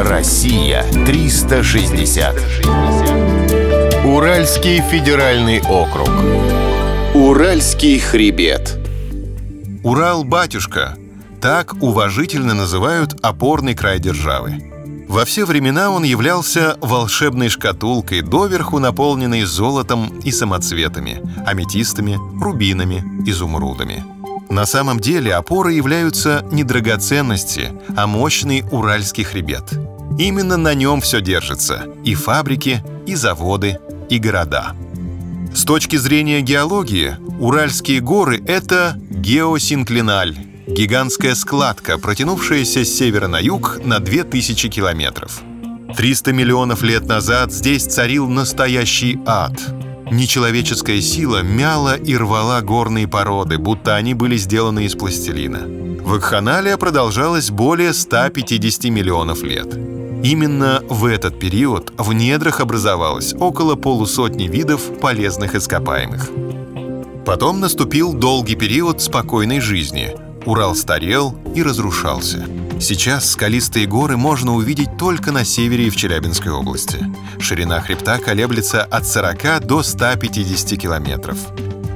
Россия 0.00 0.84
360. 1.06 2.36
Уральский 4.04 4.80
федеральный 4.80 5.60
округ. 5.60 6.08
Уральский 7.16 7.98
хребет. 7.98 8.78
Урал-батюшка. 9.82 10.96
Так 11.40 11.82
уважительно 11.82 12.54
называют 12.54 13.18
опорный 13.22 13.74
край 13.74 13.98
державы. 13.98 14.62
Во 15.08 15.24
все 15.24 15.44
времена 15.44 15.90
он 15.90 16.04
являлся 16.04 16.76
волшебной 16.80 17.48
шкатулкой, 17.48 18.20
доверху 18.20 18.78
наполненной 18.78 19.42
золотом 19.42 20.20
и 20.20 20.30
самоцветами, 20.30 21.20
аметистами, 21.44 22.16
рубинами, 22.40 23.02
изумрудами. 23.28 24.04
На 24.48 24.64
самом 24.64 25.00
деле 25.00 25.34
опоры 25.34 25.72
являются 25.72 26.46
не 26.52 26.62
драгоценности, 26.62 27.72
а 27.96 28.06
мощный 28.06 28.64
уральский 28.70 29.24
хребет. 29.24 29.87
Именно 30.18 30.56
на 30.56 30.74
нем 30.74 31.00
все 31.00 31.20
держится– 31.20 31.86
и 32.04 32.14
фабрики, 32.14 32.82
и 33.06 33.14
заводы, 33.14 33.78
и 34.08 34.18
города. 34.18 34.74
С 35.54 35.64
точки 35.64 35.96
зрения 35.96 36.40
геологии, 36.40 37.16
Уральские 37.40 38.00
горы– 38.00 38.42
это 38.46 38.96
геосинклиналь, 39.10 40.36
гигантская 40.66 41.34
складка, 41.34 41.98
протянувшаяся 41.98 42.84
с 42.84 42.88
севера 42.88 43.28
на 43.28 43.38
юг 43.38 43.80
на 43.84 44.00
2000 44.00 44.68
километров. 44.68 45.40
300 45.96 46.32
миллионов 46.32 46.82
лет 46.82 47.06
назад 47.06 47.52
здесь 47.52 47.84
царил 47.86 48.28
настоящий 48.28 49.20
ад– 49.26 49.58
Нечеловеческая 50.10 51.00
сила 51.00 51.42
мяла 51.42 51.94
и 51.96 52.16
рвала 52.16 52.62
горные 52.62 53.06
породы, 53.06 53.58
будто 53.58 53.94
они 53.94 54.14
были 54.14 54.36
сделаны 54.36 54.86
из 54.86 54.94
пластилина. 54.94 55.60
Вакханалия 56.02 56.76
продолжалась 56.78 57.50
более 57.50 57.92
150 57.92 58.84
миллионов 58.84 59.42
лет. 59.42 59.66
Именно 60.22 60.82
в 60.88 61.04
этот 61.04 61.38
период 61.38 61.92
в 61.96 62.12
недрах 62.12 62.60
образовалось 62.60 63.34
около 63.34 63.74
полусотни 63.74 64.48
видов 64.48 64.98
полезных 65.00 65.54
ископаемых. 65.54 66.30
Потом 67.24 67.60
наступил 67.60 68.12
долгий 68.12 68.56
период 68.56 69.02
спокойной 69.02 69.60
жизни. 69.60 70.16
Урал 70.46 70.74
старел 70.74 71.34
и 71.54 71.62
разрушался– 71.62 72.46
Сейчас 72.80 73.32
скалистые 73.32 73.86
горы 73.86 74.16
можно 74.16 74.54
увидеть 74.54 74.96
только 74.96 75.32
на 75.32 75.44
севере 75.44 75.88
и 75.88 75.90
в 75.90 75.96
Челябинской 75.96 76.52
области. 76.52 77.04
Ширина 77.40 77.80
хребта 77.80 78.18
колеблется 78.18 78.84
от 78.84 79.04
40 79.04 79.66
до 79.66 79.82
150 79.82 80.78
километров. 80.78 81.38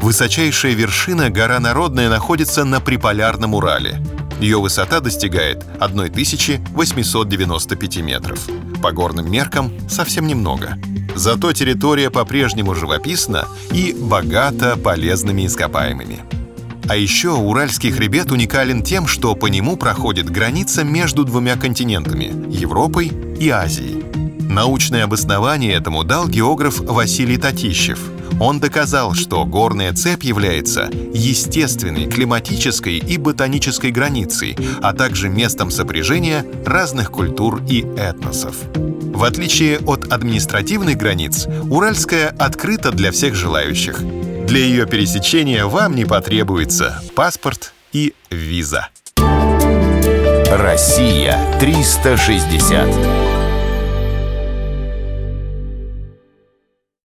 Высочайшая 0.01 0.73
вершина, 0.73 1.31
гора 1.31 1.61
Народная, 1.61 2.11
находится 2.11 2.65
на 2.65 2.81
Приполярном 2.81 3.55
Урале. 3.55 4.03
Ее 4.43 4.61
высота 4.61 4.99
достигает 4.99 5.65
1895 5.79 7.97
метров. 7.99 8.41
По 8.83 8.91
горным 8.91 9.31
меркам 9.31 9.73
совсем 9.89 10.27
немного. 10.27 10.77
Зато 11.15 11.53
территория 11.53 12.11
по-прежнему 12.11 12.75
живописна 12.75 13.47
и 13.71 13.95
богата 13.97 14.77
полезными 14.77 15.47
ископаемыми. 15.47 16.25
А 16.89 16.97
еще 16.97 17.31
Уральский 17.31 17.93
хребет 17.93 18.33
уникален 18.33 18.83
тем, 18.83 19.07
что 19.07 19.37
по 19.37 19.47
нему 19.47 19.77
проходит 19.77 20.29
граница 20.29 20.83
между 20.83 21.23
двумя 21.23 21.57
континентами– 21.57 22.33
Европой 22.51 23.13
и 23.39 23.49
Азией. 23.49 24.22
Научное 24.53 25.05
обоснование 25.05 25.73
этому 25.73 26.05
дал 26.05 26.29
географ 26.29 26.79
Василий 26.81 27.39
Татищев. 27.39 27.99
Он 28.39 28.61
доказал, 28.61 29.15
что 29.15 29.45
горная 29.45 29.93
цепь 29.93 30.25
является 30.25 30.91
естественной 31.15 32.07
климатической 32.07 32.99
и 32.99 33.17
ботанической 33.17 33.91
границей, 33.91 34.57
а 34.83 34.93
также 34.93 35.29
местом 35.29 35.71
сопряжения 35.71 36.45
разных 36.67 37.11
культур 37.11 37.63
и 37.69 37.81
этносов. 37.97 38.57
В 38.75 39.25
отличие 39.25 39.79
от 39.79 40.13
административных 40.13 40.97
границ, 40.97 41.47
Уральская 41.71 42.29
открыта 42.29 42.93
для 42.93 43.11
всех 43.11 43.35
желающих– 43.35 44.01
для 44.53 44.59
ее 44.59 44.87
пересечения 44.87 45.65
вам 45.65 45.95
не 45.95 46.05
потребуется 46.05 47.01
паспорт 47.15 47.73
и 47.93 48.13
виза. 48.29 48.89
Россия 50.51 51.39
360. 51.59 53.22